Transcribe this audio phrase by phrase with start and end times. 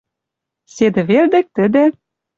[0.73, 1.83] Седӹ велдӹк тӹдӹ